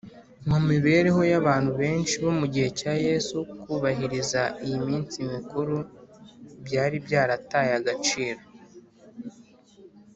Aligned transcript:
Mu 0.49 0.57
mibereho 0.69 1.21
y’abantu 1.31 1.71
benshi 1.79 2.13
bo 2.23 2.31
mu 2.39 2.45
gihe 2.53 2.69
cya 2.79 2.93
Yesu, 3.07 3.37
kubahiriza 3.61 4.41
iyi 4.65 4.79
minsi 4.87 5.17
mikuru 5.33 5.75
byari 6.65 6.95
byarataye 7.05 7.71
agaciro 7.79 8.41